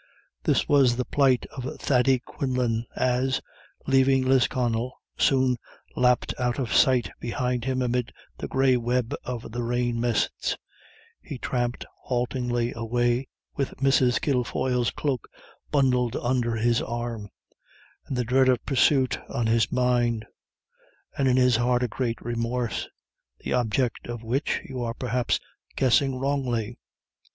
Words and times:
This 0.45 0.67
was 0.67 0.95
the 0.95 1.05
plight 1.05 1.45
of 1.55 1.79
Thady 1.79 2.17
Quinlan 2.25 2.87
as, 2.95 3.39
leaving 3.85 4.25
Lisconnel, 4.25 4.99
soon 5.15 5.57
lapt 5.95 6.33
out 6.39 6.57
of 6.57 6.73
sight 6.73 7.11
behind 7.19 7.65
him 7.65 7.83
amid 7.83 8.11
the 8.39 8.47
grey 8.47 8.77
web 8.77 9.13
of 9.23 9.51
the 9.51 9.61
rain 9.61 9.99
mists, 9.99 10.57
he 11.21 11.37
tramped 11.37 11.85
haltingly 11.99 12.73
away, 12.75 13.27
with 13.55 13.77
Mrs. 13.77 14.19
Kilfoyle's 14.19 14.89
cloak 14.89 15.27
bundled 15.69 16.15
under 16.15 16.55
his 16.55 16.81
arm, 16.81 17.29
and 18.07 18.17
the 18.17 18.23
dread 18.25 18.49
of 18.49 18.65
pursuit 18.65 19.19
on 19.29 19.45
his 19.45 19.71
mind, 19.71 20.25
and 21.15 21.27
in 21.27 21.37
his 21.37 21.57
heart 21.57 21.83
a 21.83 21.87
great 21.87 22.19
remorse, 22.21 22.89
the 23.41 23.53
object 23.53 24.07
of 24.07 24.23
which 24.23 24.61
you 24.67 24.81
are 24.81 24.95
perhaps 24.95 25.39
guessing 25.75 26.15
wrongly. 26.15 26.79